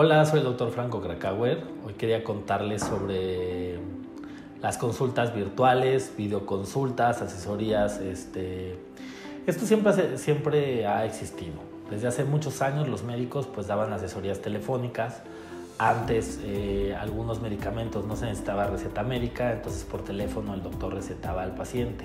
[0.00, 1.64] Hola, soy el doctor Franco Krakauer.
[1.84, 3.78] Hoy quería contarles sobre
[4.60, 7.98] las consultas virtuales, videoconsultas, asesorías.
[7.98, 8.78] Este...
[9.46, 9.66] Esto
[10.16, 11.54] siempre, ha existido.
[11.90, 15.22] Desde hace muchos años los médicos pues daban asesorías telefónicas.
[15.78, 21.42] Antes eh, algunos medicamentos no se necesitaba receta médica, entonces por teléfono el doctor recetaba
[21.42, 22.04] al paciente.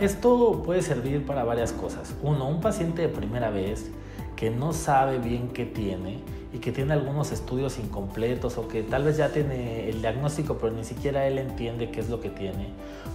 [0.00, 2.14] Esto puede servir para varias cosas.
[2.22, 3.90] Uno, un paciente de primera vez
[4.36, 6.20] que no sabe bien qué tiene
[6.52, 10.72] y que tiene algunos estudios incompletos o que tal vez ya tiene el diagnóstico pero
[10.72, 12.68] ni siquiera él entiende qué es lo que tiene,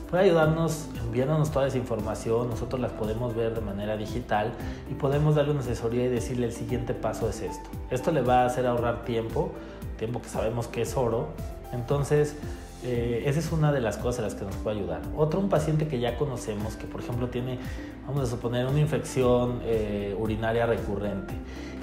[0.09, 4.51] puede ayudarnos enviándonos toda esa información, nosotros las podemos ver de manera digital
[4.89, 7.69] y podemos darle una asesoría y decirle el siguiente paso es esto.
[7.89, 9.51] Esto le va a hacer ahorrar tiempo,
[9.97, 11.29] tiempo que sabemos que es oro,
[11.71, 12.35] entonces
[12.83, 15.01] eh, esa es una de las cosas a las que nos puede ayudar.
[15.15, 17.59] Otro, un paciente que ya conocemos, que por ejemplo tiene,
[18.07, 21.33] vamos a suponer, una infección eh, urinaria recurrente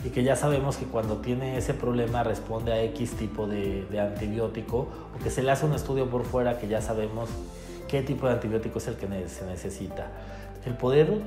[0.05, 4.89] y que ya sabemos que cuando tiene ese problema responde a X tipo de, antibiótico
[5.15, 7.29] o que se le hace un estudio por fuera que ya sabemos
[7.87, 10.09] qué tipo de antibiótico es el que se necesita.
[10.67, 11.21] El poder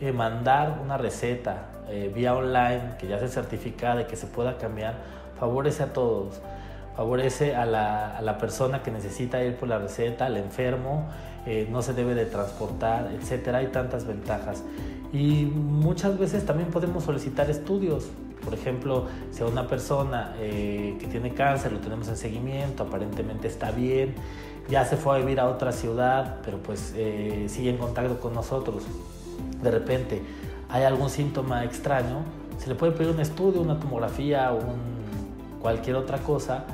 [0.00, 1.70] eh, mandar una receta
[2.12, 4.96] vía online que ya se certifica de que se pueda cambiar
[5.38, 6.40] favorece a todos
[6.96, 11.06] favorece a la, persona que necesita ir por la receta, al enfermo,
[11.44, 13.58] eh, no se debe de transportar, etcétera.
[13.58, 14.64] Hay tantas ventajas.
[15.12, 18.08] Y muchas veces también podemos solicitar estudios.
[18.42, 23.46] Por ejemplo, si a una persona eh, que tiene cáncer lo tenemos en seguimiento, aparentemente
[23.46, 24.14] está bien,
[24.68, 28.34] ya se fue a vivir a otra ciudad, pero pues eh, sigue en contacto con
[28.34, 28.84] nosotros.
[29.62, 30.22] De repente
[30.68, 32.22] hay algún síntoma extraño,
[32.58, 36.64] se le puede pedir un estudio, una tomografía, un, cualquier otra cosa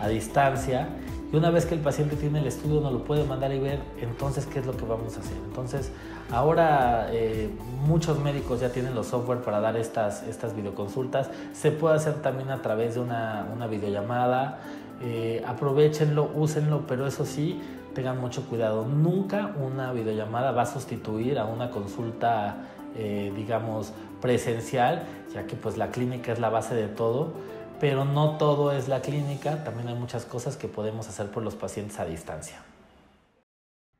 [0.00, 0.88] a distancia
[1.30, 3.80] y una vez que el paciente tiene el estudio nos lo puede mandar y ver
[4.00, 5.36] entonces qué es lo que vamos a hacer.
[5.46, 5.92] Entonces
[6.30, 7.50] ahora eh,
[7.86, 11.30] muchos médicos ya tienen los software para dar estas, estas videoconsultas.
[11.52, 14.60] Se puede hacer también a través de una, una videollamada.
[15.02, 17.60] Eh, aprovechenlo, úsenlo, pero eso sí,
[17.94, 18.86] tengan mucho cuidado.
[18.86, 22.56] Nunca una videollamada va a sustituir a una consulta,
[22.96, 23.92] eh, digamos,
[24.22, 25.02] presencial,
[25.34, 27.32] ya que pues la clínica es la base de todo
[27.80, 31.54] pero no todo es la clínica, también hay muchas cosas que podemos hacer por los
[31.54, 32.62] pacientes a distancia.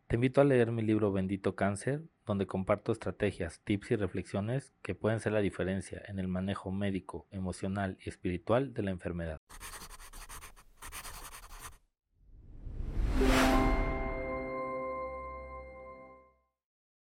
[0.08, 4.94] Te invito a leer mi libro Bendito Cáncer, donde comparto estrategias, tips y reflexiones que
[4.94, 9.40] pueden ser la diferencia en el manejo médico, emocional y espiritual de la enfermedad.